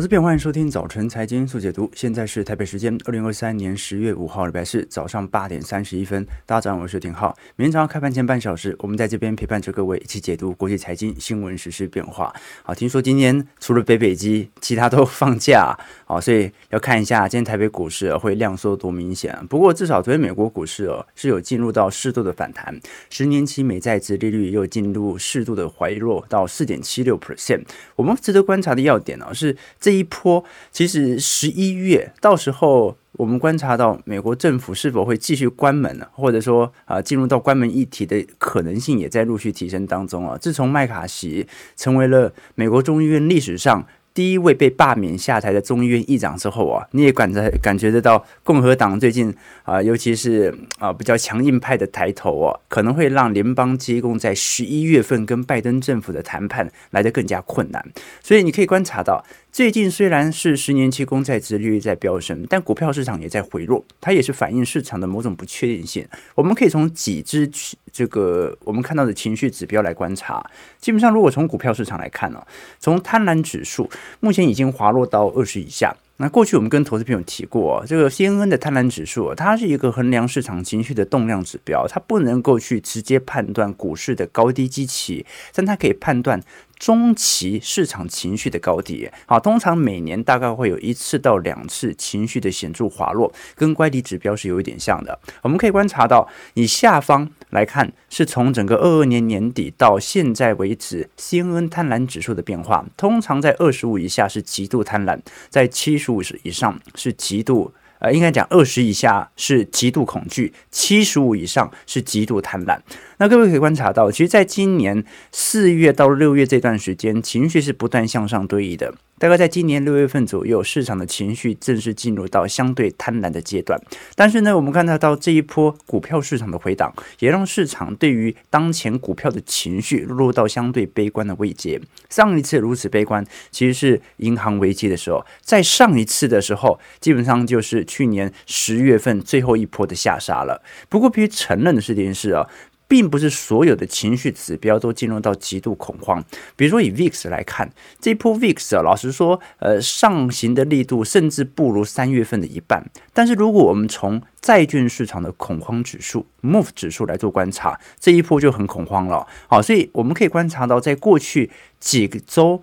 [0.00, 1.90] 投资篇，欢迎收听早晨财经速解读。
[1.94, 6.24] 现在是台北时间二零二三年十月五号礼拜四早上八点三十一分。
[6.46, 7.36] 大家早上好，我是廷浩。
[7.54, 12.34] 每天早上开盘前半小时，我们在这边陪伴着各位一起解读国际财经新闻、时事变化。
[12.62, 15.78] 好，听说今天除了北北基，其他都放假。
[16.06, 19.38] 好，所以要看一下今天台北股市会量缩多明显。
[19.50, 22.74] 不过至少昨天美国股市哦是有进入到适度的反弹，
[23.10, 27.64] 十年期美债殖利率又进入适度的回落到四点七六 percent。
[27.96, 29.54] 我们值得观察的要点呢是。
[29.90, 36.06] 这一波其实十一月到时候，我们观察到美国政府是否会继续关门呢？
[36.12, 40.38] 或者说啊，进入到关门议题的可能性也在陆续提升当中啊。
[40.40, 43.84] 自从麦卡锡成为了美国众议院历史上。
[44.12, 57.88] 第一位被罢免下台的众议院议长之后啊，你也感觉感觉得到共和党最近啊，尤其是啊比较强硬派的抬头啊，可能会让联邦机构在十一月份跟拜登政府的谈判来得更加困难。
[58.20, 66.06] 所以你可以观察到，最近虽然是十年期公债殖利率在飙升，但股票市场也在回落，它也是反映市场的某种不确定性。
[66.36, 67.50] 我们可以从几只
[67.92, 70.40] 这个我们看到的情绪指标来观察。
[70.78, 72.40] 基本上，如果从股票市场来看呢，
[72.78, 73.90] 从贪婪指数。
[74.20, 75.96] 目前已经滑落到二十以下。
[76.18, 86.40] 那过去我们跟投资朋友提过，这个 CNN 的贪婪指数，它是一个衡量市场情绪的动量指标，它不能够去直接判断股市的高低基期，但它可以判断。
[86.80, 95.20] 中期市场情绪的高低，好，通常每年大概会有一次到两次情绪的显著滑落，跟乖离指标是有一点像的。
[95.42, 107.74] 我们可以观察到，以下方来看，是从整个二二年年底到现在为止，CNN 贪婪指数的变化，通常在二十五以下是极度贪婪，在七十五以上是极度。
[108.00, 112.78] 呃，应该讲二十以下是极度恐惧，七十五以上是极度贪婪。
[113.18, 118.94] 那各位可以观察到，其实在今年四月到六月这段时间，情绪是不断向上堆移的。
[119.20, 123.78] 大概在今年六月份左右，市场的情绪正式进入到相对贪婪的阶段。
[124.14, 131.78] 但是呢，我们看得到这一波股票市场的回档，也让市场对于当前股票的情绪落到相对悲观的位阶。
[132.08, 135.22] 上一次如此悲观，其实是银行危机的时候。
[135.42, 140.62] 在上一次的时候，基本上就是去年十月份最后一波的下杀了。
[140.88, 142.48] 不过必须承认的是这件事啊。
[142.90, 146.20] 并不是所有的情绪指标都进入到极度恐慌。
[146.56, 147.70] 比如说以 VIX 来看，
[148.00, 152.84] 这一波 VIX 啊，老实说，呃，上行的力度甚至不如三月份的一半。
[153.12, 159.24] 但是如果我们从债券市场的恐慌指数 MOVE 指数来做观察，这一波就很恐慌了。
[159.46, 161.48] 好，所以我们可以观察到，在过去
[161.78, 162.60] 几个周。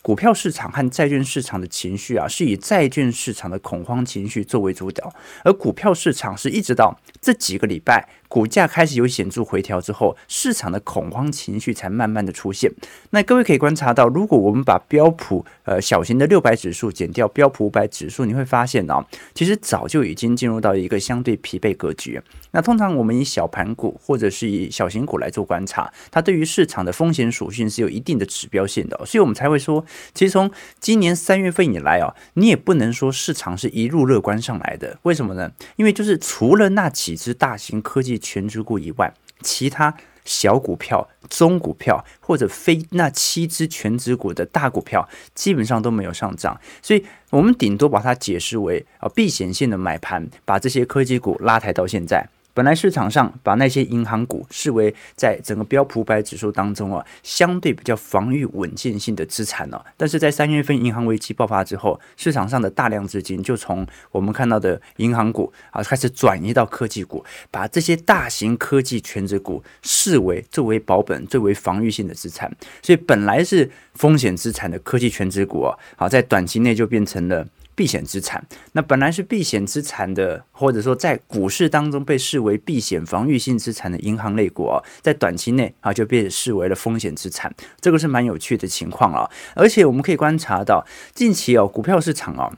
[0.00, 5.12] 股票市场和债券市场的情绪啊，是以债券市场的恐慌情绪作为主导，
[5.44, 12.70] 而股票市场是一直到这几个礼拜股价开始有显著回调之后，市场的恐慌情绪才慢慢的出现。
[13.10, 22.20] 那各位可以观察到，如果我们把标普呃小型的六百指数减掉标普五百指数，你会发现啊，其实早就已经进入到一个相对疲惫格局。
[22.50, 29.84] 那通常我们以小盘股或者是以小型股来做观察，它对于市场的风险属性是有一定的指标性的，所以我们才会说。
[30.12, 30.50] 其实从
[30.80, 34.98] 今年三月份以来啊，你也不能说市场是一路乐观上来的。
[35.02, 35.50] 为什么呢？
[35.76, 39.12] 因为就是除了那几只大型科技全职股以外，
[39.42, 46.60] 其他小股票、中股票或者非那七只全职股的大股票，基本上都没有上涨。
[46.82, 52.28] 所以我们顶多把它解释为啊避险性的买盘，把这些科技股拉抬到现在。
[52.58, 59.80] 本来市场上把那些银行股视为在整个标普百指数当中啊，相对比较防御稳健性的资产呢。
[59.96, 72.52] 但是在三月份银行危机爆发之后，市场上的大量资金就从我们看到的银行股啊开始转移到科技股，把这些大型科技权值股视为作为保本、最为防御性的资产。
[72.82, 77.46] 所以本来是风险资产的科技权值股啊，好在短期内就变成了。
[77.78, 89.30] 避险资产，那本来是避险资产的，或者说在股市当中被视为避险防御性资产的银行类股啊，在短期内啊就被视为了风险资产，这个是蛮有趣的情况啊。
[89.54, 92.52] 而且我们可以观察到，近期哦，股票市场哦。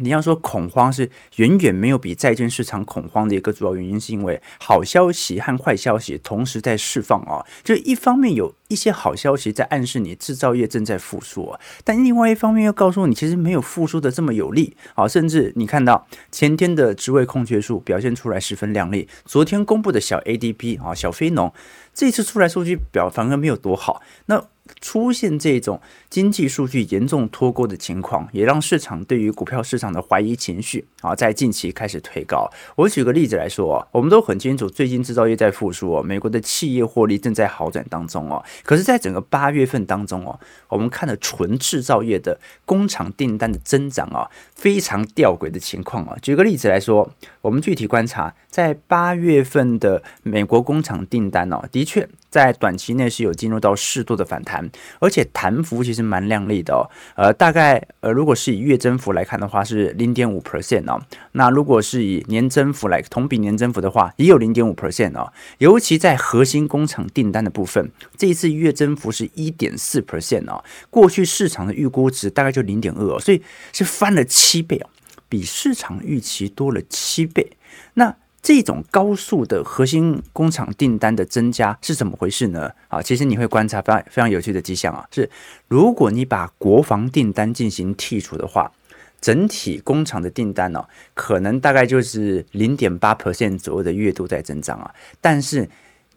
[0.00, 7.44] 你要说恐慌是远远没有比债券市场恐慌的一个主要原因，是因为好消息和坏消息同时在释放啊。
[7.62, 11.54] 就一方面有一些好消息在暗示你制造业正在复苏，
[11.84, 15.06] 但另外一方面又告诉你其实没有复苏的这么有力啊。
[15.06, 21.52] 甚至你看到前天的职位空缺数表现出来十分亮丽，昨天公布的小 ADP 啊小非农
[21.92, 24.02] 这次出来数据表反而没有多好。
[24.26, 24.44] 那
[24.80, 32.50] 出现这种经济数据严重脱钩的情况，也让市场对于股票市场的怀疑情绪啊，在近期开始推高。
[32.76, 38.44] 我举个例子来说，我们都很清楚，最近制造业在复苏，美国的企业获利正在好转当中哦。
[38.64, 40.38] 可是，在整个八月份当中哦，
[40.68, 46.16] 我们看了纯制造业的工厂订单的增长啊，非常吊诡的情况啊。
[46.22, 47.10] 举个例子来说，
[47.42, 52.08] 我们具体观察，在八月份的美国工厂订单哦，的确。
[52.30, 54.68] 在短期内是有进入到适度的反弹，
[55.00, 56.84] 而且弹幅其实蛮亮丽的哦。
[57.16, 61.00] 呃，大概呃，如果是以月增幅来看的话，是零点五 percent 哦。
[61.32, 65.32] 那如果是以年增幅来同比年增幅的话，也有零点五 percent 哦。
[65.58, 70.62] 尤其在核心工厂订单的部分，这一次月增幅是一点四 percent 哦。
[70.90, 73.42] 过去市场的预估值大概就零点二哦，所以
[73.72, 74.90] 是翻了七倍哦，
[75.28, 77.56] 比市场预期多了七倍。
[77.94, 78.14] 那
[78.48, 82.70] 这种高速的核心工厂订单的增加是怎么回事呢？
[82.88, 85.28] 啊，其实你会观察非常非常有趣的迹象啊，是
[85.68, 88.72] 如果你把国防订单进行剔除的话，
[89.20, 95.68] 整体工厂的订单呢，可能大概就是零点八 percent 左右的月度在增长啊，但是。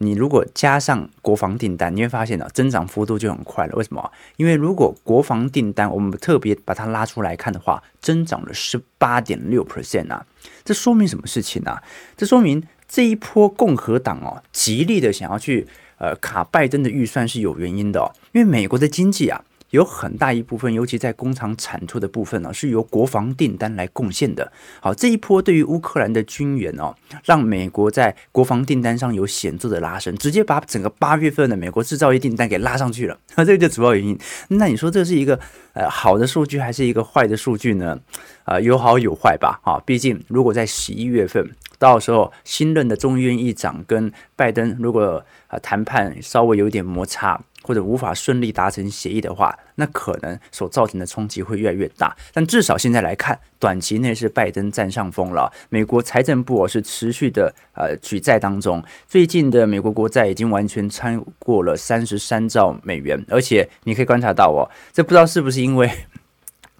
[0.02, 3.74] 你如果加上国防订单，你会发现呢，增长幅度就很快了。
[3.76, 4.10] 为什么？
[4.36, 10.26] 因为如果国防订单我们特别把它拉出来看的话，增长了十八点六 percent 啊，
[10.64, 11.78] 这说明什么事情呢？
[12.16, 15.66] 这说明这一波共和党哦，极力的想要去
[15.98, 19.44] 呃卡拜登的预算是有原因的哦，因为美国的经济啊。
[19.72, 24.52] 有很大一部分，尤其在工厂产出的部分呢，是由国防订单来贡献的。
[24.80, 33.18] 好，这一波对于乌克兰的军援哦，让美国在国防订单上有显著的拉升，直接把整个八月份的美国制造业订单给拉上去了。
[33.36, 34.18] 这个就主要原因。
[34.48, 35.40] 那你说这是一个
[35.72, 37.98] 呃好的数据，还是一个坏的数据呢？
[38.44, 39.58] 啊、有好有坏吧。
[39.64, 47.40] 啊，毕竟如果在十一月份，到时候新任的众议院议长跟拜登如果啊谈判稍微有点摩擦。
[47.62, 52.16] 或者无法顺利达成协议的话，那可能所造成的冲击会越来越大。
[52.32, 55.52] 但至少现在来看，短期内是拜登占上风了。
[55.68, 65.90] 美国财政部是持续的呃举债当中，最近的美国国债已经完全超过了三十三兆美元，而且你可以观察到哦，这不知道是不是因为。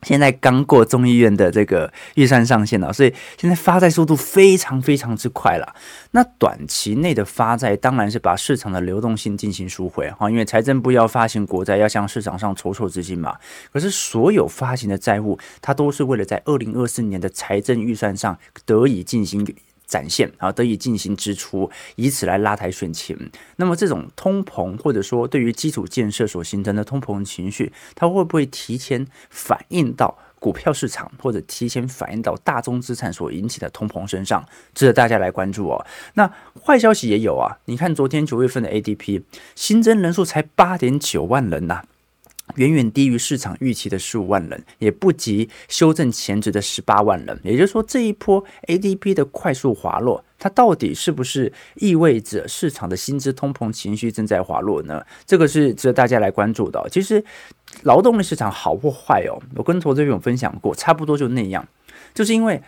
[0.02, 5.75] 现在刚过众议院的这个预算上限了，所以现在发债速度非常非常之快了。
[6.12, 13.37] 那短期内的发债当然是把市场的流动性进行赎回哈，因为财政部要发行国债，要向市场上筹措资金嘛。
[13.72, 19.46] 可是所有发行的债务，它都是为了在二零二四年的财政预算上得以进行。
[19.93, 23.15] 展现啊，得以进行支出，以此来拉抬选情。
[23.56, 34.43] 那么，这种通膨或者说对于基础建设所形成的通膨情绪，它会不会提前反映到股票市场，或者提前反映到大宗资产所引起的通膨身上？
[34.75, 35.85] 值得大家来关注哦。
[36.15, 36.33] 那
[36.65, 39.23] 坏消息也有啊，你看昨天九月份的 ADP
[39.55, 41.85] 新增人数才八点九万人呐、
[42.56, 47.41] 远远低于市场预期的十五万人，也不及修正前值的十八万人。
[47.43, 55.05] 也就是说，这一波 ADP 的快速滑落，它到底是不是意味着市场的薪资通膨情绪正在滑落呢？
[55.25, 56.87] 这个是值得大家来关注的。
[56.91, 57.25] 其实，
[57.85, 61.67] 劳动力市场好或坏哦，我跟投资朋友分享过，差不多就那样，
[62.12, 62.62] 就是因为。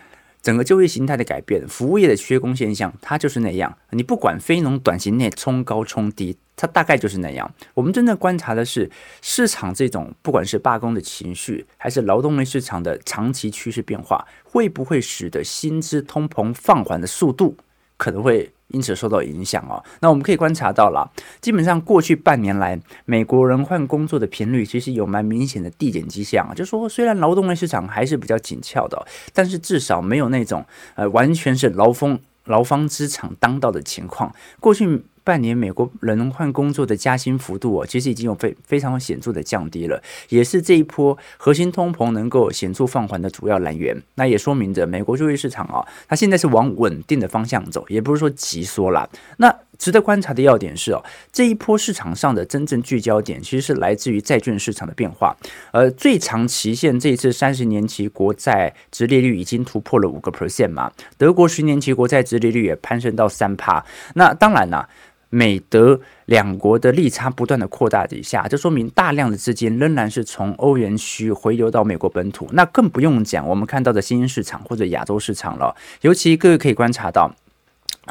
[0.45, 3.79] 整个就业形态的改变，服务业的缺工现象，它就是那样。
[3.93, 7.51] 你不管非农短期内冲高冲低，它大概就是那样。
[7.73, 8.91] 我们真正观察的是
[9.23, 17.57] 市场这种，不管是罢工的情绪，还是劳动力市场的长期趋势变化，会不会使得薪资通膨放缓的速度
[17.97, 21.09] 可能会因此受到影响哦，那我们可以观察到了，
[21.41, 26.53] 基本上过去半年来，美国人换工作的频率其实有蛮明显的递减迹象啊。
[26.53, 34.35] 就说，虽然劳动力市场还是比较紧俏的，但是至少没有那种呃完全是劳风劳方资产当道的情况。
[34.59, 35.05] 过去。
[35.25, 44.01] 半年，美国人换工作的加薪幅度哦，其实已经有非非常显著的降低了，也是这一波核心通膨能够显著放缓的主要来源。
[44.17, 49.09] 那也说明着美国就业市场啊，它现在是往稳定的方向走，也不是说急缩了。
[49.39, 51.03] 那值得观察的要点是哦，
[51.33, 55.35] 这一波市场上的真正聚焦点其实是来自于债券市场的变化。
[55.73, 63.83] 呃，最长期限这一次三十年期国债殖利率已经突破了五个 percent 嘛，德国十年期国债殖利率也攀升到三趴。
[64.15, 64.87] 那当然啦。
[65.35, 72.49] 美德两国的利差不断的扩大底下，这说明大量的资金仍然是从欧元区回流到美国本土。
[72.53, 75.75] 那更不用讲我们看到的新兴市场或者亚洲市场了。
[76.03, 77.35] 尤其各位可以观察到，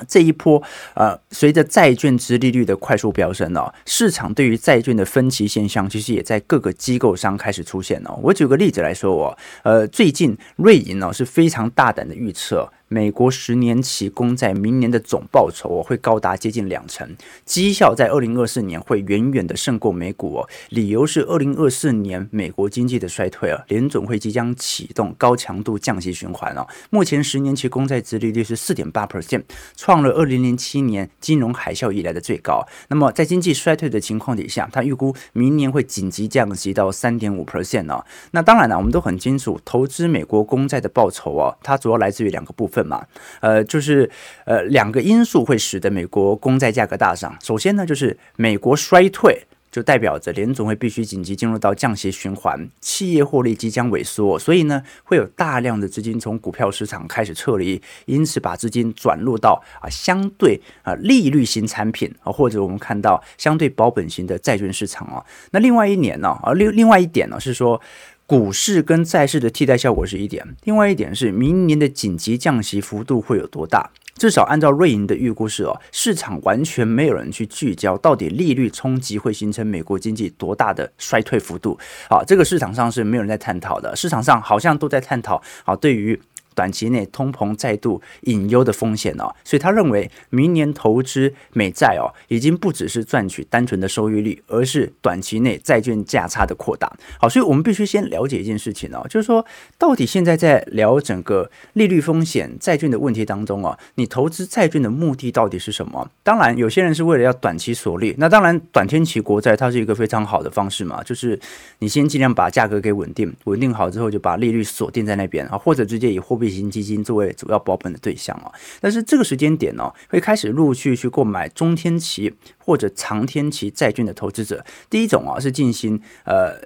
[0.06, 0.62] 这一波
[0.96, 8.20] 呃，随着债券之利率的快速飙升哦，市场对于债券的分歧现象，其实也在各个机构上开始出现了。
[8.22, 12.70] 我举个例子来说，我呃，最近瑞银呢是非常大胆的预测。
[12.94, 20.50] 美国十年期公债明年的总报酬哦会高达接近两成，绩效在二零二四年会远远的胜过美股哦。
[20.70, 26.68] 理由是二零二四年美国经济的衰退啊，联准会即将启动高强度降息循环哦。
[26.92, 29.42] 目前十年期公债殖利率是四点八 percent，
[29.76, 32.64] 创了二零零七年金融海啸以来的最高。
[32.90, 38.06] 那么在经济衰退的情况底下，他预估明年会紧急降息到三点五 percent 哦。
[38.30, 43.06] 那当然了，我们都很清楚，投资美国公债的报酬哦，它主要来自于两个部分嘛，
[43.42, 44.10] 呃，就是
[44.46, 47.38] 呃两个因素会使得美国公债价格大涨。
[47.42, 49.44] 首先呢，就是美国衰退。
[49.74, 65.26] 就代表着联总会必须紧急进入到降息循环，企业获利即将萎缩，所以呢，会有大量的资金从股票市场开始撤离，因此把资金转入到啊相对啊利率型产品啊，或者我们看到相对保本型的债券市场啊。
[65.50, 67.82] 那另外一年呢啊另另外一点呢是说，
[68.26, 73.90] 股市跟债市的替代效果是一点，另外一点是明年的紧急降息幅度会有多大？
[74.16, 81.78] 至少按照瑞银的预估是哦，市场完全没有人去聚焦到底利率冲击会形成美国经济多大的衰退幅度，
[82.10, 86.20] 好，这个市场上是没有人在探讨的，市场上好像都在探讨，好，对于。
[86.56, 96.92] 短期内通膨再度隐忧的风险哦，所以他认为明年投资美债哦，已经不只是赚取单纯的收益率，而是短期内债券价差的扩大。
[97.20, 99.46] 好，所以我们必须先了解一件事情哦，就是说
[99.78, 106.10] 到底现在在聊整个利率风险债券的问题当中哦，你投资债券的目的到底是什么？
[106.22, 111.40] 当然，有些人是为了要短期锁利，那当然短天期国债它是一个非常好的方式嘛，就是
[111.80, 116.43] 你先尽量把价格给稳定，稳定好之后就把利率锁定在那边啊，或者直接以货币。
[116.50, 126.60] 型基金作为主要保本的对象啊，但是这个时间点呢，会开始陆续去购买中天期或者长天期债券的投资者，第一种啊是进行呃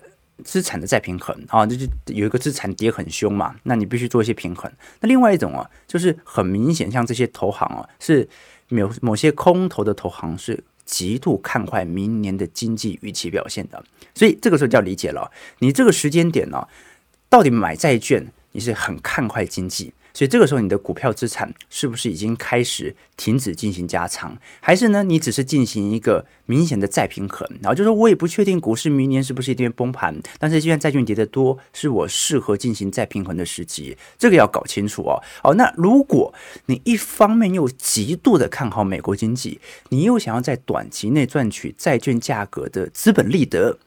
[0.44, 4.72] 资产的再平衡啊，就是有一个资产跌很凶嘛，那你必须做一些平衡。
[5.02, 8.28] 那另外一种啊，就是很明显，像这些投行啊，是
[8.70, 16.68] 某某些空头的投行是极度看坏明年的经济预期表现的，所以这个时候就要理解了，你这个时间点呢，
[17.30, 18.32] 到底买债券？
[18.58, 25.04] 你是很看坏经济，所以这个时候你的股票资产是不是已经开始停止进行加仓，还是呢？
[25.04, 35.22] 你只是进行一个明显的再平衡，然后就说我也不确定股市明年是不是一定会崩盘，但是既然债券跌得多，是我适合进行再平衡的时机，这个要搞清楚哦。
[35.44, 36.34] 好，那如果
[36.66, 43.78] 你一方面又极度的看好美国经济，你又想要在短期内赚取债券价格的资本利得，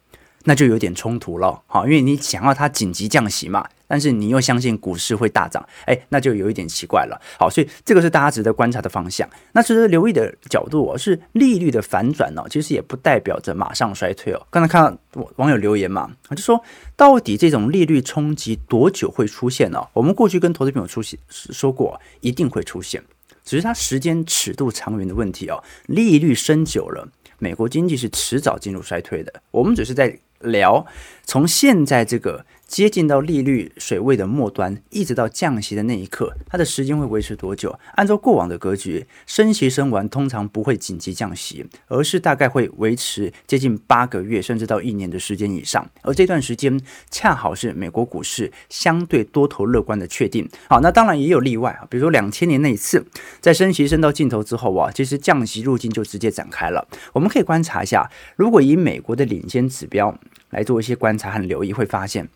[0.45, 1.63] 那就有点冲突了。
[1.67, 3.67] 好，因为你想要它紧急降息嘛。
[3.93, 7.21] 但是你又相信股市会大涨，哎，那就有一点奇怪了。
[7.37, 9.29] 好，所以这个是大家值得观察的方向。
[9.51, 14.47] 那值得留意的角度哦，是利率的反转哦，其实也不代表着马上衰退哦。
[14.49, 16.63] 刚才看到网友留言嘛，就说
[16.95, 19.85] 到底这种利率冲击多久会出现呢？
[19.93, 23.03] 我们过去跟投资朋友出现说过，一定会出现，
[23.45, 25.61] 只是它时间尺度长远的问题哦。
[25.87, 27.09] 利率升久了，
[27.41, 29.43] 美国经济是迟早进入衰退的。
[29.51, 30.87] 我们只是在聊
[31.25, 32.45] 从现在这个。
[32.71, 37.77] 接近到利率水位的末端，一直到降息的那一刻，它的时间会维持多久？
[37.97, 45.85] 按照过往的格局，升息升完通常不会紧急降息，而是大概会维持接近八个月，甚至到一年的时间以上。
[46.03, 50.49] 而这段时间恰好是美国股市相对多头乐观的确定。
[50.69, 53.05] 好，那当然也有例外啊，比如说两千年那一次，
[53.41, 56.87] 在升息升到尽头之后啊，其实降息路径就直接展开了。
[57.13, 60.17] 我们可以观察一下，如果以美国的领先指标
[60.51, 62.29] 来做一些观察和留意，会发现。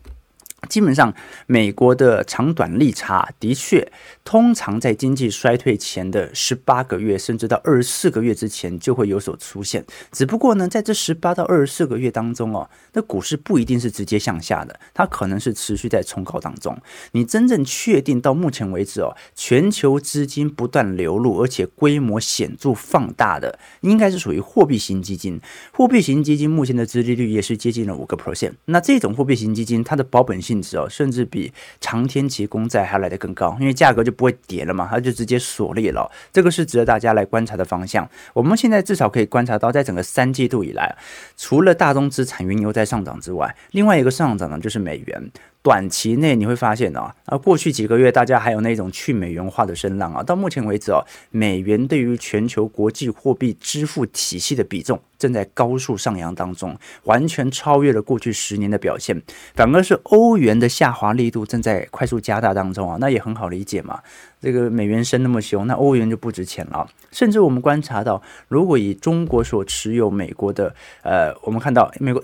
[0.67, 1.13] 基本上，
[1.47, 3.91] 美国的长短利差的确
[4.25, 9.85] 通常在经济衰退前的十八个月，甚至到二十四个月之前就会有所出现。
[10.11, 16.77] 只不过呢，在这十八到二十四个月当中哦，那股市不一定是直接向下的，它可能是持续在冲高当中。
[17.13, 25.39] 你真正确定到目前为止哦，全球资金不断流入，而且规模显著放大的，应该是属于货币型基金。
[25.73, 28.53] 货币型基金目前的资利率也是接近了五个 percent。
[28.65, 30.54] 那这种货币型基金，它的保本性。
[30.89, 36.11] 甚至比长天期公债还来得更高，因为价格就不会跌了嘛，它就直接锁裂了。
[36.33, 38.09] 这个是值得大家来观察的方向。
[38.33, 40.97] 我们现在至少可以观察到，在整个三季度以来，
[41.37, 45.31] 除了大宗资产原油在上涨之外，另外一个上涨呢就是美元。
[45.65, 59.19] 短期内你会发现啊，啊，过去几个月大家还有那种去美元化的声浪啊，到目前为止哦，美元对于全球国际货币支付体系的比重正在高速上扬当中，完全超越了过去十年的表现。
[59.55, 63.99] 反而是欧元的下滑力度正在快速加大当中啊，那也很好理解嘛。
[64.43, 66.87] 这个美元升那么凶，那欧元就不值钱了。
[67.11, 72.23] 甚至我们观察到，如果以中国所持有美国的，呃，我们看到美国。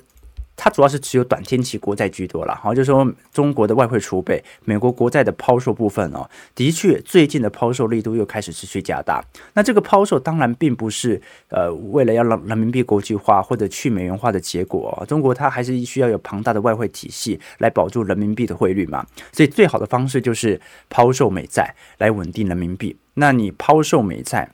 [0.63, 2.55] 它主要是持有短天期国债居多了。
[2.55, 9.25] 好，就是说中国的外汇储备、美国国债的抛售部分哦，的确最近的抛售力度又开始持续加大。
[9.55, 15.03] 那这个抛售当然并不是呃为了要让人民币国际化或者去美元化的结果。
[15.09, 19.07] 中国它还是需要有庞大的外汇体系来保住人民币的汇率嘛。
[19.33, 22.95] 所以最好的方式就是抛售美债来稳定人民币。
[23.15, 24.51] 那你抛售美债，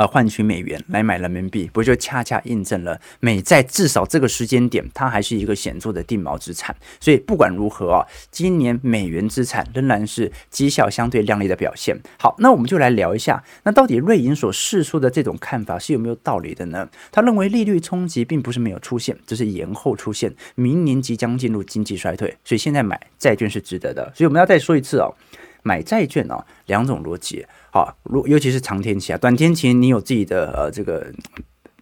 [0.00, 6.74] 呃，换取美元来买人民币，不就恰恰印证了美债至少这个时间点，它还是一个显著的定锚资产。
[6.98, 11.94] 所以不管如何啊，今年美元资产仍然是绩效相对亮丽的表现。
[12.18, 16.88] 好，那我们就来聊一下，那到底瑞银所释出的这种看法是有没有道理的呢？
[17.12, 24.10] 他认为利率冲击并不是没有出现，只是延后出现，明年即将进入经济衰退，所以现在买债券是值得的。
[24.16, 25.14] 所以我们要再说一次哦。
[25.62, 27.46] 买债券哦，两种逻辑。
[27.72, 31.12] 好，如尤其是长天期啊，短天期你有自己的呃这个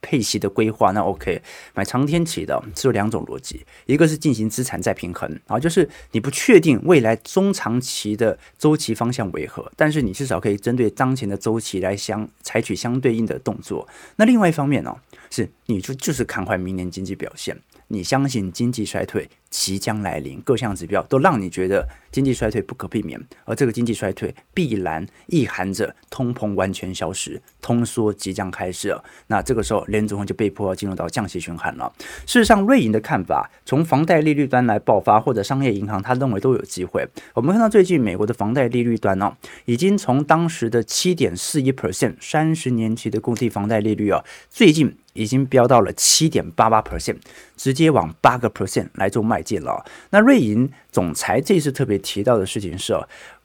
[0.01, 1.43] 配息的规划，那 OK。
[1.75, 13.89] 买长天期的只有两种逻辑，一个是进行资产再平衡啊，就是你不确定未来中长期的周期方向为何，但是你至少可以针对当前的周期来相采取相对应的动作。
[14.17, 14.95] 那另外一方面呢，
[15.31, 17.57] 是你就就是看坏明年经济表现。
[17.89, 28.95] 你相信经济衰退即将来临，各项指标都让你觉得经济衰退不可避免，而这个经济衰退必然意含着通膨完全消失，通缩即将开始。
[29.29, 31.91] 那这个时候，联准会就被迫要进入到降息循环了。
[32.27, 37.09] 事实上，瑞银的看法，从房贷利率端来爆发，或者商业银行，他认为都有机会。
[37.33, 44.95] 我们看到最近美国的房贷利率端呢，已经从当时的七点四一 percent 三十年期的固定房贷利率啊，最近。
[45.19, 47.19] 已经飙到了七点八八 percent，
[47.57, 49.85] 直接往八个 percent 来做迈进了。
[50.11, 52.97] 那瑞银总裁这次特别提到的事情是。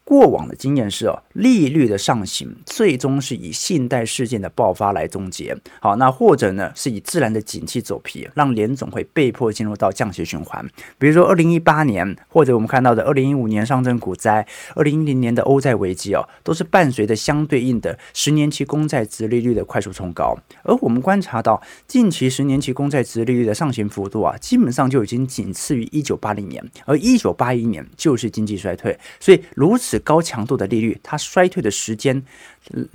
[0.05, 5.57] 过往的经验是哦，利率的上行最终是以信贷事件的爆发来终结。
[5.79, 10.67] 好，那或者呢是以自然的景气走皮，让联总会被迫进入到降息循环。
[10.97, 14.45] 比如说二零一八年，或者我们看到的二零一五年上证股灾，
[14.75, 20.37] 二零一零年的欧债危机哦，都是伴随着相对应的十年期公债殖利率的快速冲高。
[20.63, 29.92] 而我们观察到近期十年期公债殖利率的上行幅度啊，基本上就已经仅次于一九八零年，而一九八一年就是经济衰退，所以如此。
[29.99, 32.23] 高强度的利率，它衰退的时间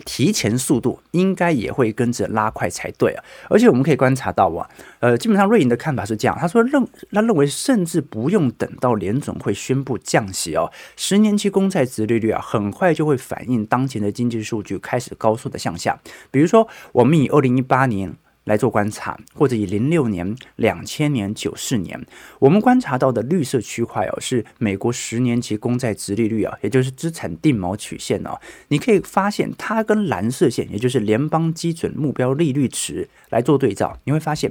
[0.05, 3.25] 提前速度应该也会跟着拉快才对啊！
[3.49, 4.69] 而且我们可以观察到啊，
[5.01, 15.99] 呃，基本上瑞银的看法是这样，他说认他认为甚至不用等到联总会宣布降息哦，十年期公债殖利率啊，很快就会反映当前的经济数据开始高速的向下。
[16.31, 18.17] 比如说，我们以二零一八年。
[18.49, 22.05] 来做观察，或者以零六年、两千年、九四年，
[22.39, 28.41] 我们观察到的绿色区块哦，是美国十年期公债殖利率啊，也就是资产定锚曲线哦。
[28.69, 34.51] 你可以发现，它跟蓝色线，也就是联邦基准目标利率值来做对照，你会发现，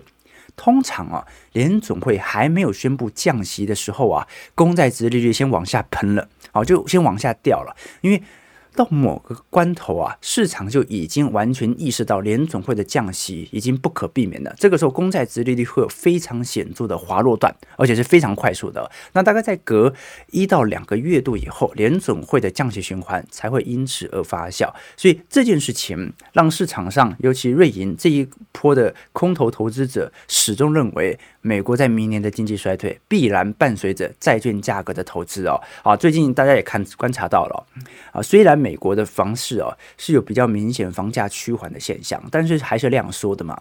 [0.55, 8.21] 通常啊，联总会还没有宣布降息的时候啊，公债殖利率先往下喷了，好，就先往下掉了，因为。
[8.77, 14.53] 到某个关头啊，市场就已经完全意识到联准会的降息已经不可避免了。
[14.57, 18.89] 这个时候，公债殖利率会有非常显著的滑落段，而且是非常快速的。
[19.13, 19.91] 那大概在隔
[20.29, 24.71] 一到两个月度以后，联准会的降息循环才会因此而发酵。
[24.95, 35.57] 所以这件事情让市场上，尤其瑞银这一波的空头投资者始终认为，美国在明年的经济衰退必然伴随着债券价格的投资哦。
[35.81, 37.65] 啊，最近大家也看观察到了
[38.12, 43.57] 啊，虽然美国的房市哦是有比较明显房价趋缓的现象，但是还是量缩的嘛。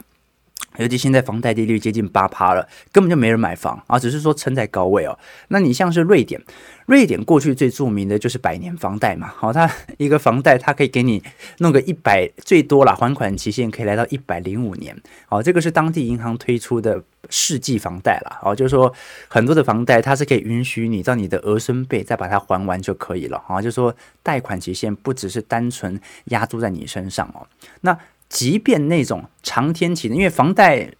[0.78, 5.18] 尤其现在房贷利率接近八趴了，根本就没人买房啊，只是说撑在高位哦。
[5.48, 6.40] 那你像是瑞典，
[6.86, 11.22] 瑞典过去最著名的就是百年房贷嘛，好，它 一个房贷它可以给你
[11.58, 14.96] 弄个一百，最多了，还款期限可以来到一百零五年。
[15.28, 18.92] 好，这个是当地银行推出的世纪房贷了，好，就是说
[19.28, 27.46] 很多的房贷它是可以允许你到你的儿孙辈再把它还完就可以了，好，就是说贷款期限不只是单纯押注在你身上哦，
[27.80, 27.98] 那。
[28.28, 30.90] 即便那种长天期的，因为房贷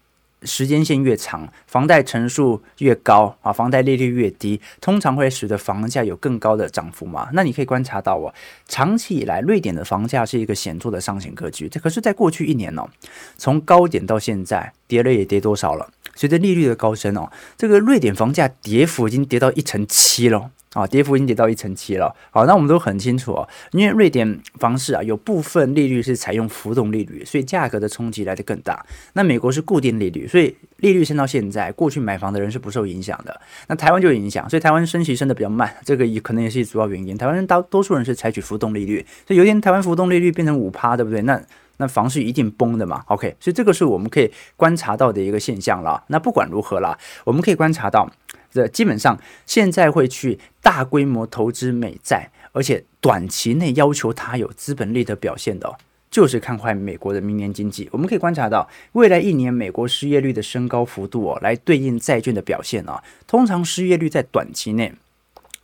[0.43, 7.29] 时间线越长，房贷成数越高啊，房贷利率越低，通常会使得房价有更高的涨幅嘛。
[7.33, 8.33] 那你可以观察到哦，
[8.67, 11.67] 长期以来瑞典的房价是一个显著的上行格局。
[11.67, 12.87] 这可是在过去一年哦，
[13.35, 15.89] 从高点到现在跌了也跌多少了？
[16.15, 20.51] 随着利率的高升哦，这个瑞典房价跌幅已经跌到一成七了。
[20.77, 22.15] 啊，跌幅已经跌到一成七了。
[22.29, 28.85] 好，那我们都很清楚哦，因为瑞典房市啊有部分利率是采用浮动利率，所以价格的冲击来得更大。
[29.13, 33.41] 那美国是固定利率，所以利率升到现在，过去买房的人是不受影响的。
[33.67, 37.17] 那台湾就有影响，所以台湾升息升得比较慢，这个也可能也是主要原因。
[37.17, 41.23] 台湾人大多数人是采取浮动利率，所以有一天台湾浮动利率变成五趴，对不对？
[41.23, 41.41] 那
[41.77, 43.03] 那房市一定崩的嘛。
[43.07, 46.03] OK，所以这个是我们可以观察到的一个现象了。
[46.07, 48.07] 那不管如何啦，我们可以观察到。
[48.51, 55.77] 这基本上现在会去大规模投资美债，而且短期内要求它有资本利得表现的，
[56.09, 57.87] 就是看坏美国的明年经济。
[57.91, 63.03] 我们可以观察到，未来一年美国失业率的升高幅度哦，来对应债券的表现啊。
[63.27, 64.93] 通常失业率在短期内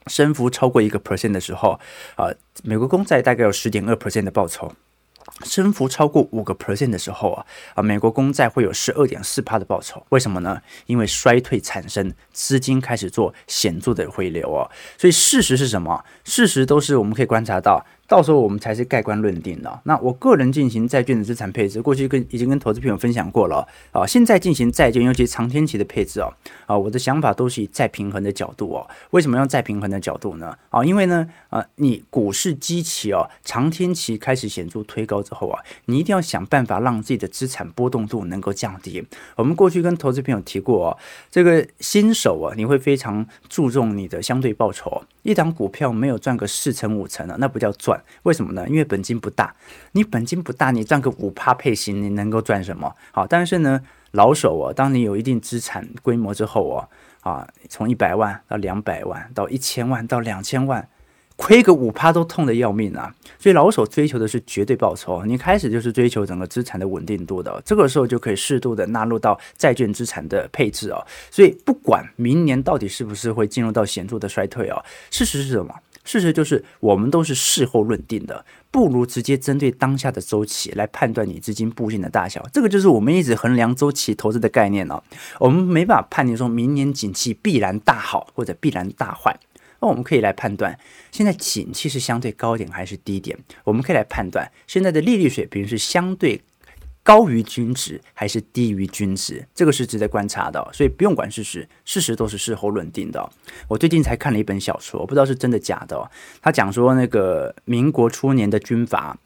[0.08, 1.80] 升幅超过一个 percent 的时候，
[2.16, 2.30] 啊，
[2.64, 4.74] 美国公债大概有十点二 percent 的报酬。
[5.44, 10.06] 升幅超过五个 percent 的时候啊，啊，美国公债会有十二点四趴的报酬。
[10.10, 10.62] 为什么呢？
[10.86, 14.70] 因为衰退产生，资金开始做显著的回流哦。
[14.98, 16.04] 所以事实是什么？
[16.24, 17.86] 事实都是我们可以观察到。
[18.08, 19.82] 到时候我们才是盖棺论定的。
[19.86, 24.06] 那我个人进行债券的资产配置，过去跟已经跟投资朋友分享过了啊。
[24.06, 26.34] 现在进行债券，尤其长天期的配置哦，
[26.66, 28.88] 啊，我的想法都是以再平衡的角度哦。
[29.12, 30.56] 为什么用再平衡的角度呢？
[30.70, 39.04] 啊，因为呢，啊，你股市基期哦，长天期开始显著推高之后啊，你一定要想办法让自己的资产波动度能够降低。
[39.36, 40.98] 我们过去跟投资朋友提过哦，
[41.32, 45.04] 这个新手啊，你会非常注重你的相对报酬。
[45.24, 47.93] 一档股票没有赚个四成五成的，那不叫赚。
[48.24, 48.68] 为什么呢？
[48.68, 49.56] 因为本金不大，
[49.92, 52.94] 你本金不大，你赚个五趴配息，你能够赚什么？
[53.12, 56.90] 好，但是呢，老手哦，当你有一定资产规模之后哦，
[57.22, 60.88] 啊，从一百万到两百万到一千万到两千万，
[61.36, 63.14] 亏个五趴都痛得要命啊！
[63.40, 71.06] 所以老手追求的是绝对报酬，你开始就是追求整个资产的稳定度的，这个时候就可以适度的纳入到债券资产的配置哦。
[71.32, 75.74] 所以不管明年到底是不是会进入到显著的衰退哦，事实是什么？
[76.04, 82.46] 事实就是，我们都是事后论定的，不如直接针对当下的周期来判断你资金布局的大小。
[82.52, 85.02] 这个就是我们一直衡量周期投资的概念哦。
[85.40, 89.40] 我们没办法判定说明年景气必然大好或者必然大坏，
[89.80, 90.78] 那我们可以来判断
[91.12, 93.38] 现在景气是相对高点还是低点。
[93.64, 96.42] 我们可以来判断现在的利率水平是相对。
[97.04, 103.30] 高于均值还是低于均值，这个是值得观察的，所以不用管事实，事实都是事后论定的。
[103.68, 106.10] 我最近才看了一本小说，我不知道是真的假的。
[106.42, 109.18] 他讲说那个民国初年的军阀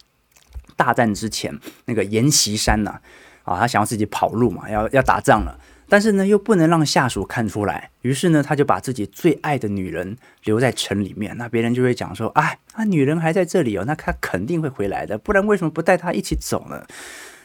[0.76, 3.00] 大战之前，那个阎锡山呐，
[3.44, 16.84] 啊，他想要自己跑路嘛，要要打仗了，但是呢又不能让下属看出来，于是呢他就把自己最爱的女人留在城里面，那别人就会讲说，哎，那女人还在这里哦，那他肯定会回来的，不然为什么不带她一起走呢？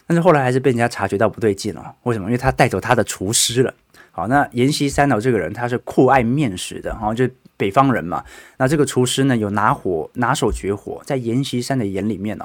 [0.06, 1.94] 但是后来还是被人家察觉到不对劲了。
[2.02, 2.26] 为什么？
[2.26, 3.72] 因为他带走他的厨师了。
[4.10, 5.18] 好，那阎锡山呢？
[5.18, 8.22] 这个人他是酷爱面食的，哈，就北方人嘛。
[8.58, 12.44] 那这个厨师呢，有拿火拿手绝活，在阎锡山的眼里面呢，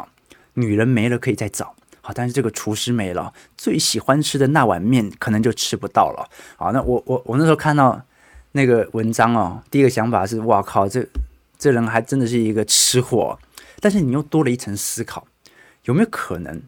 [0.54, 1.76] 女人没了可以再找。
[2.00, 6.30] 好，但是这个厨师没了，最喜欢吃的那碗面可能就吃不到了。
[6.56, 8.02] 好，那我我我那时候看到
[8.54, 11.06] 那个文章哦，第一个想法是：哇靠，这
[11.58, 13.38] 这人还真的是一个吃货。
[13.82, 15.28] 但是你又多了一层思考，
[15.84, 16.62] 有没有可能？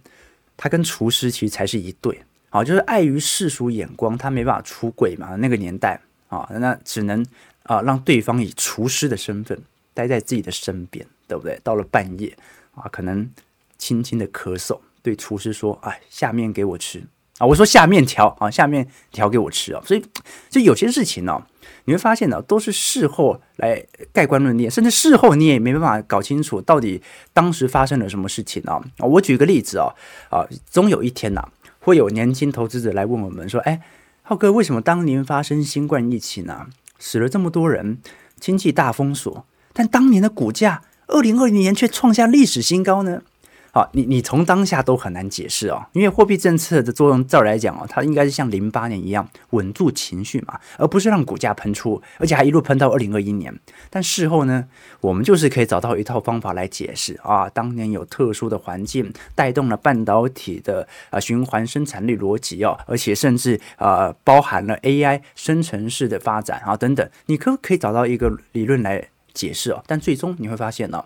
[0.61, 5.37] 他跟厨师其实才是一对，好，就是碍于世俗眼光，他没办法出轨嘛。
[5.37, 7.25] 那个年代啊，那只能
[7.63, 9.57] 啊让对方以厨师的身份
[9.93, 11.57] 待在自己的身边，对不对？
[11.63, 12.37] 到了半夜
[12.75, 13.31] 啊，可能
[13.77, 17.01] 轻轻的咳嗽，对厨师说：“哎，下面给我吃
[17.39, 20.05] 啊！”我说：“下面条啊，下面条给我吃啊！”所以，
[20.49, 21.41] 就有些事情呢。
[21.85, 27.01] 你会发现呢，都是事后来盖棺论定，甚至事后你也没办法搞清楚到底
[27.33, 28.79] 当时发生了什么事情啊！
[28.99, 29.89] 我举个例子啊，
[30.29, 31.41] 啊，总有一天呐，
[31.79, 33.81] 会有年轻投资者来问我们说：“哎，
[34.21, 36.67] 浩哥，为什么当年发生新冠疫情呢，
[36.99, 37.97] 死了这么多人，
[38.39, 43.23] 经济大封锁，但当年的股价二零二零年却创下历史新高呢？”
[43.71, 53.53] 好，你你从当下都很难解释哦，因为货币政策的作用，照来讲哦，它应该是像零八年一样稳住情绪嘛，而不是让股价喷出，而且还一路喷到二零二一年。
[53.89, 54.65] 但事后呢，
[55.01, 69.83] 我们就是可以找到一套方法来解释啊，当年有特殊的环境带动了半导体的啊循环生产率逻辑哦，而且甚至啊包含了 AI 生成式的发展啊等等，你可不可以找到一个理论来解释哦？
[69.85, 71.05] 但最终你会发现呢、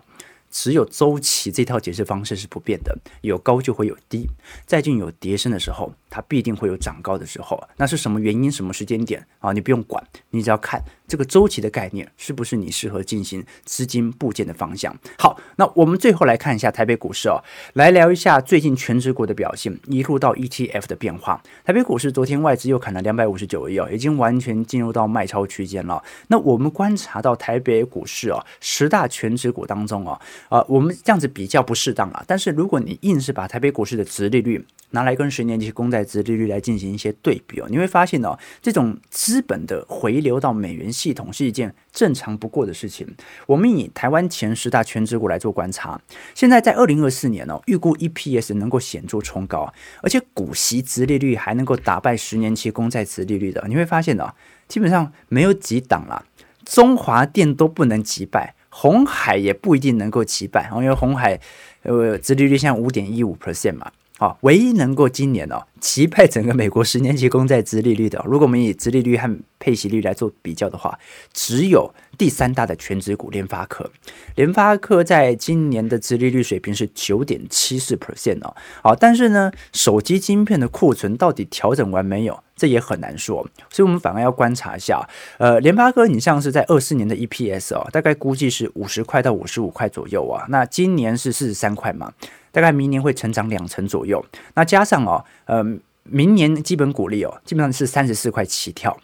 [0.54, 4.30] 只有周期这套解释方式是不变的，有高就会有低，
[4.68, 7.60] 债券有跌升的时候，它必定会有涨高的时候。
[7.76, 8.50] 那是什么原因？
[8.50, 9.52] 什么时间点啊？
[9.52, 14.94] 你不用管，你只要看这个周期的概念是不是你适合进行资金部件的方向？
[15.18, 17.42] 好，那我们最后来看一下台北股市哦，
[17.74, 21.42] 来聊一下最近权值股的表现，一路到 ETF 的变化。
[21.64, 26.02] 台北股市昨天外资又砍了两百五十九亿哦，已经完全进入到卖超区间了。
[26.28, 32.24] 那我们观察到台北股市哦，十大权值股当中哦，呃，我们这样子比较不适当了。
[32.26, 43.06] 但是如果你硬是把台北股市的殖利率拿来跟十年期公债殖利率来进行一些对比哦，你会发现哦，这种资本的回流到美元系统是一件正常不过的事情。
[43.46, 46.00] 我们以台湾前十大权值股来做观察，
[46.34, 54.32] 现在在二零二四年哦，预估 EPS 能够显著冲高，而且股息殖利率还能够打败十年期公债殖利率的，你会发现哦，
[54.68, 56.24] 基本上没有几档了，
[56.64, 61.40] 中华电都不能击败，红海也不一定能够击败，因为红海
[61.82, 63.90] 呃殖利率现在五点一五 percent 嘛。
[64.18, 70.96] 啊，唯一能够今年哦击败整个美国十年期公债殖利率的，如果我们以殖利率和配息率来做比较的话，
[71.32, 73.90] 只有第三大的全职股联发科。
[74.36, 78.54] 联发科在今年的殖利率水平是九点七四 percent 哦。
[78.82, 82.40] 好，但是呢，手机晶片的库存到底调整完没有？
[82.54, 83.44] 这也很难说。
[83.68, 85.04] 所以我们反而要观察一下。
[85.38, 90.46] 呃，联发科，你像是在二四年的 EPS 哦，大概估计是五十块到五十五块左右啊。
[90.50, 92.12] 那今年是四十三块嘛。
[92.54, 95.60] 大概明年会成长两成左右，那加上哦，呃，
[96.04, 98.96] 明年基本股利哦，基本上是三十四块起跳。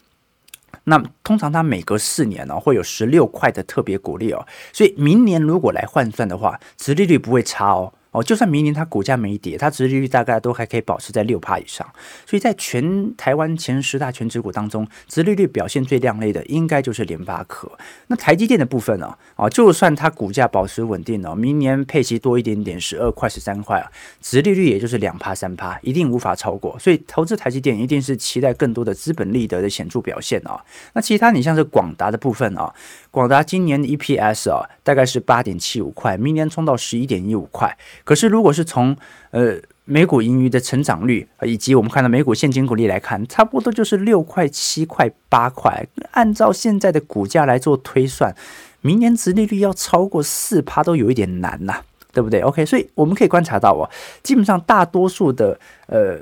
[0.84, 7.92] 那通常它每隔四年呢、哦，会有十六块的特别股利哦，所以明年如果来换算的话，殖利率不会差哦。
[8.12, 11.86] 哦，就算明年它股价没跌，它殖利率大概都还可以保持在六趴以上。
[12.26, 17.70] 所以在全台湾前十大权值股当中，殖利率表现最亮丽的应该就是联发科。
[18.08, 19.16] 那台积电的部分呢？
[19.36, 23.88] 啊，就算它股价保持稳定哦，明年配息多一点点，十二块、十三块啊，
[24.20, 26.76] 殖利率也就是两趴、三趴，一定无法超过。
[26.80, 30.60] 所以投资台积电一定是期待更多的资本利得的显著表现啊。
[30.94, 32.74] 那其他你像是广达的部分啊，
[33.12, 37.78] 广达今年的 EPS 啊，大概是八点七五块，明年冲到十一点一五块。
[38.10, 38.96] 可是，如果是从
[39.30, 45.86] 呃每股盈余的成长率，以及我们看到每股现金股利来看，差不多就是六块、七块、八块。
[46.10, 48.34] 按照现在的股价来做推算，
[48.80, 51.80] 明年殖利率要超过四趴都有一点难呐、
[52.12, 53.88] 对不对？OK，所以我们可以观察到哦，
[54.24, 56.18] 基本上大多数的呃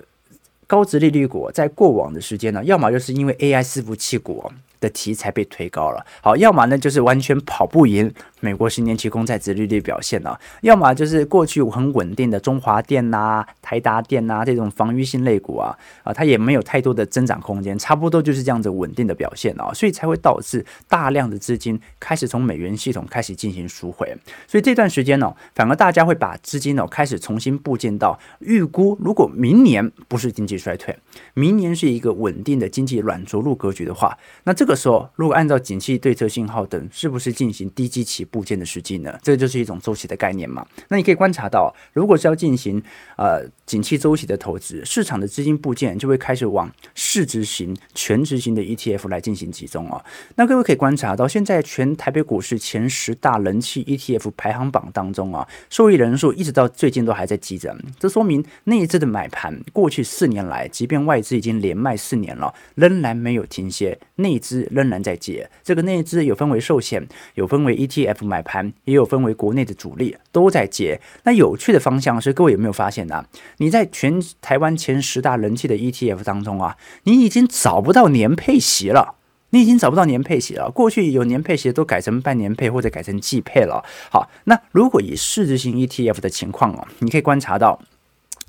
[0.66, 8.12] 高殖利率股在过往的时间呢，要么就是因为 AI 伺服器股的题材被推高了，好，要么呢就是完全跑不赢。
[8.40, 30.96] 美国十年期公债殖利率表现啊，要么就是过去很稳定的中华电呐、台达电呐、这种防御性类股啊，啊，它也没有太多的增长空间，差不多就是这样子稳定的表现啊，所以才会导致大量的资金开始从美元系统开始进行赎回，所以这段时间呢、反而大家会把资金呢、开始重新部件到预估，如果明年不是经济衰退，
[31.34, 38.24] 明年是一个稳定的经济软着陆格局的话，那这个时候如果按照景气对策信号等，是不是进行低基期？
[38.24, 39.18] 部件的时机呢？
[39.22, 40.64] 这就是一种周期的概念嘛。
[40.88, 42.82] 那你可以观察到，如果是要进行
[43.16, 50.04] 呃景气周期的投资，市场的资金部件就会开始往市值型、全值型的 ETF 来进行集中哦。
[50.36, 57.74] 那各位可以观察到，现在全台北股市前十大人气 ETF 排行榜当中啊，受益人数一直到最近都还在激增。
[57.98, 65.48] 这说明内资的买盘过去四年来，即便外资已经连卖四年了，仍然没有停歇，内资仍然在接。
[65.64, 68.24] 这个内资有分为寿险，有分为 ETF。
[68.24, 71.00] 买盘也有分为国内的主力都在接。
[71.24, 73.24] 那有趣的方向是，各位有没有发现呢、
[73.58, 79.14] 你在全台湾前十大人气的 ETF 当中啊，你已经找不到年配席了。
[79.50, 80.70] 你已经找不到年配息了。
[80.70, 83.82] 过去有年配息都改成半年配或者改成季配了。
[84.10, 87.80] 好，那如果以市值型 ETF 的情况哦，你可以观察到，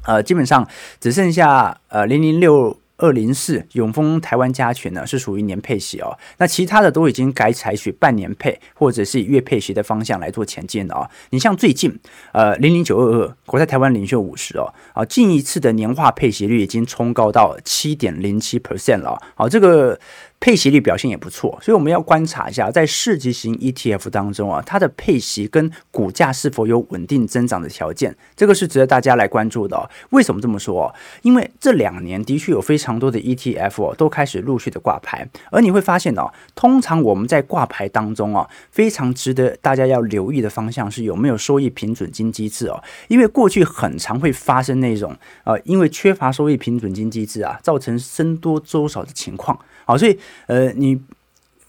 [0.03, 0.67] 呃，基本上
[0.99, 2.77] 只剩下呃零零六。
[2.99, 11.09] 二零四永丰台湾加权呢是属于年配息哦，那其他的都已经改采取半年配或者是以月配息的方向来做前进了哦。
[11.31, 11.99] 你像最近
[12.33, 19.99] 呃零零九二二国泰台湾领袖五十哦，啊近一次的年化配息率已经冲高到七点零七 percent 了，好这个。
[20.41, 29.89] 配息率表现也不错，所以我们要观察一下，在市值型 ETF 当中啊，它的配息跟股价是否有稳定增长的条件，这个是值得大家来关注的哦。
[30.11, 30.93] 为什么这么说？
[31.23, 49.59] 因为这两年的确有非常多的 ETF 都开始陆续的挂牌，而你会发现哦，通常我们在挂牌当中啊，非常值得大家要留意的方向是有没有收益平准金机制哦，因为过去很常会发生那种呃，因为缺乏收益平准金机制啊，造成僧多粥少的情况。
[49.89, 51.01] 好，所以呃，你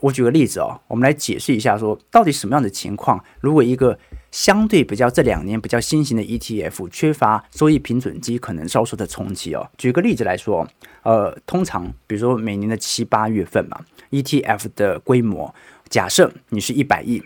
[0.01, 3.99] 我举个例子哦，我们来解释一下说，到底什么样的情况，如果一个
[4.31, 9.67] 相对比较这两年比较新型的 ETF 缺乏收益平准基，可能遭受的冲击哦。
[9.79, 10.69] 举个例子来说，
[11.03, 13.81] 呃，通常比如说每年的七八月份嘛
[14.11, 15.55] ，ETF 的规模，
[15.89, 17.23] 假设你是一百亿。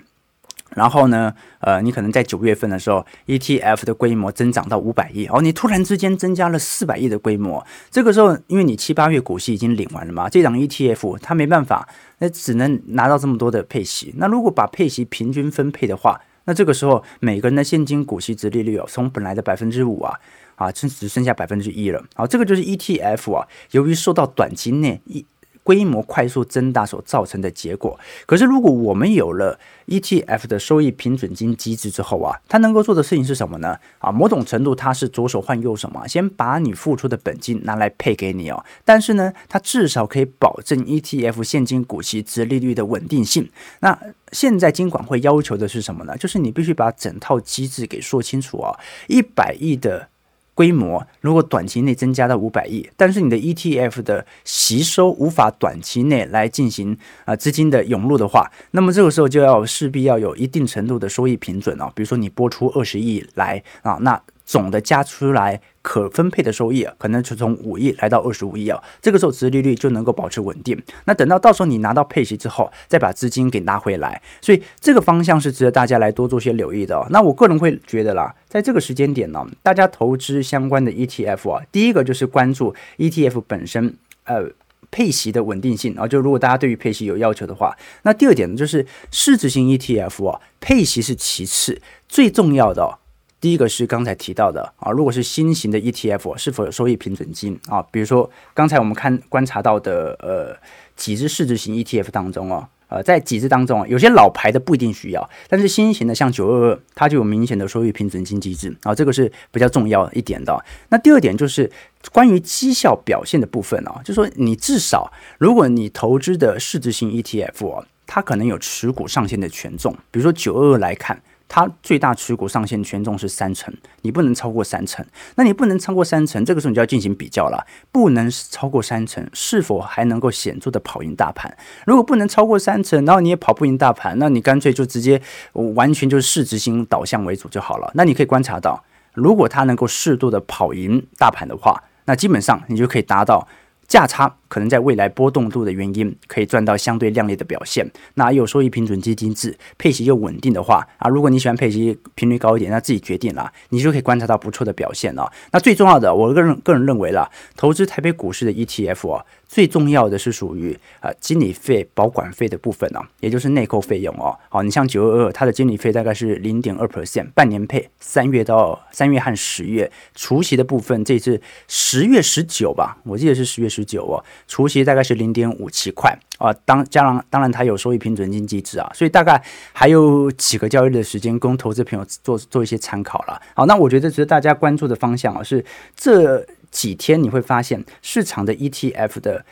[0.71, 14.13] 然后呢，呃，你可能在九月份的时候，ETF 的规模增长到五百亿，哦，你突然之间增加了四百亿的规模，这个时候，因为你七八月股息已经领完了嘛，这档 ETF 它没办法，那只能拿到这么多的配息。
[14.17, 20.19] 那如果把配息平均分配的话，那这个时候每个人的现金股息殖利率哦，从本来的百分之五啊，
[20.57, 22.05] 啊，只只剩下百分之一了。
[22.15, 25.25] 好，这个就是 ETF 啊，由于受到短期内一
[25.65, 27.99] 规模快速增大所造成的结果。
[28.27, 33.77] 可是，如果我们有了 ETF 的收益平准金机制之后啊，它能够做的事情是什么呢？
[33.99, 38.65] 啊，某种程度它是左手换右手嘛，先把你付出的本金拿来配给你哦。
[38.85, 43.51] 但是呢，它至少可以保证 ETF 现金股息值利率的稳定性。
[43.81, 43.99] 那
[44.33, 46.17] 现在金管会要求的是什么呢？
[46.19, 50.11] 就是你必须把整套机制给说清楚啊，一百亿的。
[50.55, 64.21] 规模如果短期内增加到五百亿，但是你的 ETF 的吸收无法短期内来进行啊资金的涌入的话，那么这个时候就要势必要有一定程度的收益平准哦，比如说你拨出二十亿来啊，那。
[64.47, 70.83] 总的加出来可分配的收益啊，可能就从五亿来到二十五亿啊，这个时候殖利率就能够保持稳定。
[71.05, 77.07] 那等到到时候你拿到配息之后，再把资金给拿回来，所以这个方向是值得大家来多做些留意的哦。
[77.11, 83.95] 那我个人会觉得啦，在这个时间点呢，大家投资相关的 ETF 啊，第一个就是关注 ETF 本身
[84.25, 84.43] 呃
[84.91, 93.01] 配息的稳定性啊，就如果大家对于配息有要求的话，那第二点呢就是市值型 ETF 啊，配息是其次，最重要的。
[93.45, 97.83] 第一个是刚才提到的啊，如果是新型的 ETF 是否有收益平准金啊？
[97.91, 100.57] 比如说刚才我们看观察到的呃
[100.97, 110.65] 几只市值型 ETF 当中哦，呃在几只当中有些老牌的不一定需要，但是新型的像九二二它就有明显的收益平准金机制啊，这个是比较重要一点的。
[110.89, 111.71] 那第二点就是
[112.13, 121.21] 关于绩效表现的部分啊，就说你至少如果你投资的市值型 ETF 啊，它可能有持股上限的权重，比如说九二二来看。
[121.49, 125.05] 它最大持股上限权重是三成，你不能超过三成。
[125.37, 127.67] 那你不能超过三成，这个时候你就要进行比较了。
[127.93, 131.57] 不能超过三成，是否还能够显著的跑赢大盘？
[131.87, 135.21] 如果不能超过三成，然后你也跑不赢大盘，那你干脆就直接
[135.53, 137.91] 完全就是市值型导向为主就好了。
[137.95, 143.47] 那你可以观察到，如果它能够适度的跑赢大盘的话，那基本上你就可以达到。
[143.87, 147.85] 价差可能在未来波动度的原因，可以赚到相对亮丽的表现。
[148.15, 155.29] 那又有收益平准基金制，配息又稳定的话啊，如果你喜欢配息频率高一点，那自己决定了，你就可以观察到不错的表现了。
[155.51, 159.25] 那最重要的，我个人个人认为了，投资台北股市的 ETF 啊。
[159.47, 164.37] 最重要的是属于呃经理费、保管费的部分呢、啊，也就是内扣费用哦。
[164.49, 176.53] 好，你像九二二，它的经理费大概是零点二 percent，半年配，三月到三月和十月，除息的部分这次十月十九吧，我记得是十月十九哦，除息大概是零点五七块啊。
[176.65, 183.41] 当当然当然它有收益平准金机制啊，所以大概还有几个交易的时间供投资朋友做做一些参考了。
[183.55, 186.47] 好，那我觉得值得大家关注的方向啊是这。
[186.75, 189.45] 几天你会发现市场的 ETF 的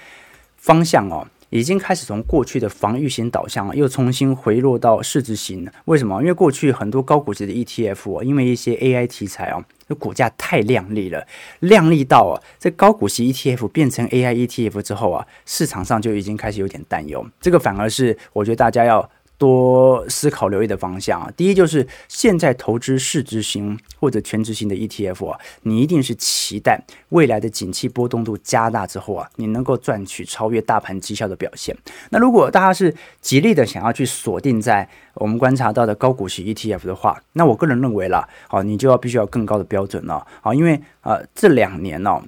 [0.56, 5.70] 方向哦，已经开始从过去的防御型导向又重新回落到市值型。
[5.84, 6.20] 为什么？
[6.20, 9.54] 因为过去很多高股息的 ETF 哦，因为一些 AI 题材
[9.94, 11.26] 股价太靓丽了，
[11.60, 17.26] 靓丽到啊，这高股息 ETF 变成 AI ETF 之后啊，市场上就已经开始有点担忧。
[17.40, 19.08] 这个反而是我觉得大家要。
[19.42, 31.76] 多思考留意的方向啊，第一就是现在投资市值型或者全值型的 ETF 啊，你一定是期待未来的景气波动度加大之后啊，你能够赚取超越大盘绩效的表现。
[32.10, 42.22] 那如果大家是极力的想要去锁定在我们观察到的高股息 ETF 的话，那我个人认为啦，好，你就要必须要更高的标准了啊，因为呃这两年呢。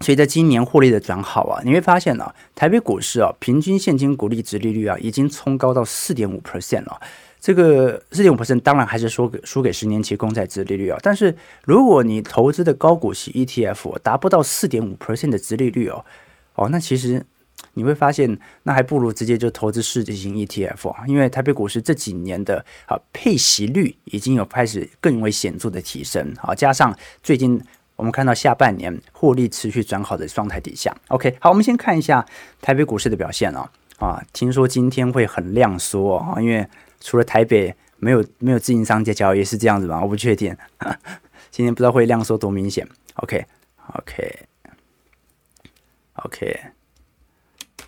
[0.00, 7.00] 随着今年获利的转好啊，你会发现呢、啊，台北股市啊，平均现金股利殖利率啊，已经冲高到四点五 percent 了。
[7.40, 10.98] 这个四点五 percent 当然还是输给输给十年期公债殖利率啊。
[11.02, 16.04] 但是如果你投资的高股息 ETF 达不到四点五 percent 的殖利率哦，
[16.54, 17.24] 哦，那其实
[17.74, 27.60] 你会发现，那还不如直接就投资市值型 ETF 啊，因为台北股市这几年的啊配息率已经有开始更为显著的提升啊，加上最近。
[27.98, 32.24] 我们看到下半年获利持续转好的状态底下，OK，好，我们先看一下
[32.62, 33.68] 台北股市的表现哦。
[33.98, 36.64] 啊，听说今天会很量缩啊，因为
[37.00, 40.00] 除了台北没有没有自营商在交易，是这样子吧？
[40.00, 40.56] 我不确定，
[41.50, 42.86] 今天不知道会量缩多明显。
[43.14, 44.60] OK，OK，OK，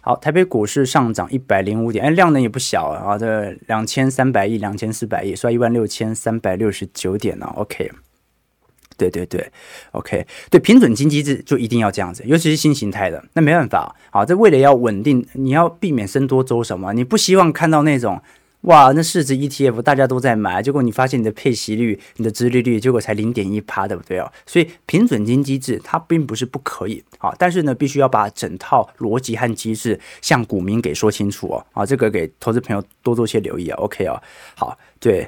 [0.01, 7.46] 好，台北股市上涨一百零五点，哎，量能也不小啊，这两千三百亿、两千四百亿，刷一万六千三百六十九点呢。
[7.55, 7.92] OK，
[9.09, 9.51] 对对对
[9.93, 18.21] ，OK，对，平准金机制就一定要这样子，尤其是新形态的，那没办法啊，这为了要稳定，你要避免僧多粥少嘛，你不希望看到那种。
[18.65, 24.31] 哇，那市值 ETF 大家都在买，结果你发现你的配息率、你的殖利率，结果才零点一趴，对不对哦？
[24.45, 31.67] 所以平准金机制它并不是不可以啊，但是呢，必须要把整套逻辑和机制向股民给说清楚哦。
[31.73, 33.77] 啊，这个给投资朋友多做些留意啊。
[33.79, 34.21] OK 哦，
[34.55, 35.27] 好，对，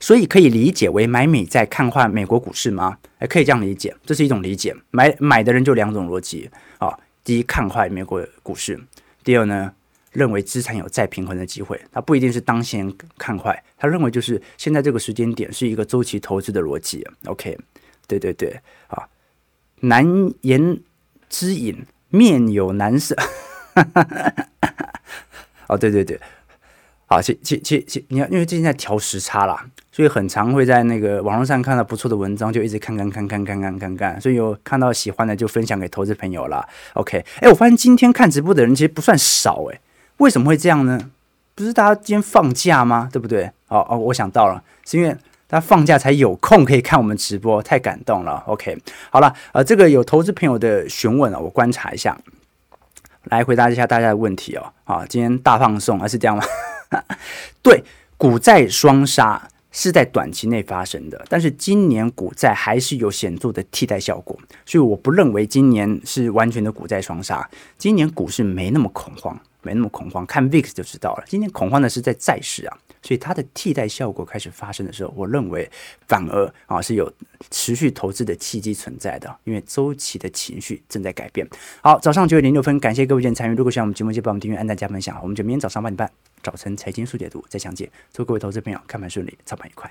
[0.00, 2.98] 所以可以理解为买美债看坏美国股市吗？
[3.18, 4.74] 哎，可以这样理解，这是一种理解。
[4.90, 8.80] 买买的人就两种逻辑啊，第一看坏美国股市，
[9.22, 9.72] 第二呢？
[10.12, 12.88] 认为资产有再平衡的机会，他不一定是当前
[13.18, 17.04] 看坏，他认为就是现在这个时间点是一个周期投资的逻辑。
[17.26, 17.58] OK，
[18.06, 19.08] 对对对，啊，
[19.80, 20.06] 难
[20.42, 20.78] 言
[21.28, 23.16] 之隐，面有难色。
[25.66, 26.20] 哦，对对对，
[27.06, 36.66] 好，其其其其，你看，因为最近在调时差啦，所以很常会在那个网络上看到不错的文章，就一直看看看看看看看看，所以有看到喜欢的就分享给投资朋友了。
[36.94, 39.80] OK，哎，我发现今天看直播的人其实不算少，哎。
[40.18, 41.10] 为什么会这样呢？
[41.56, 43.08] 不是大家今天放假吗？
[43.12, 43.50] 对不对？
[43.66, 45.10] 哦哦，我想到了，是因为
[45.48, 48.42] 大家放假才有空可以看我们直播，太感动了。
[48.46, 48.78] OK，
[49.10, 52.16] 好了，呃，这个有投资朋友的询问啊，我观察一下，
[53.24, 54.72] 来回答一下大家的问题哦。
[54.84, 56.44] 啊，今天大放送还是这样吗？
[57.62, 57.82] 对，
[58.16, 67.48] 股债双杀是在短期内发生的，但是今年股债还是有显著的替代效果，所以我不认为今年是完全的股债双杀。
[67.78, 69.38] 今年股市没那么恐慌。
[69.66, 71.24] 没那么恐慌，看 VIX 就知道了。
[71.26, 75.66] 今天恐慌的是在债市啊，所以它的替代效果开始发生的时候，我认为
[76.06, 77.10] 反而啊是有
[77.50, 81.48] 持续投资的契机存在的，因为周期的情绪正在改变。
[81.80, 83.54] 好，早上九点零六分，感谢各位今天参与。
[83.54, 85.18] 如果喜欢我们节目，就帮我们订阅、按赞、加分享。
[85.22, 86.10] 我们就明天早上八点半，
[86.44, 87.90] 早晨财经速解读再详解。
[88.12, 89.90] 祝各位投资朋友看盘顺利，操盘愉快。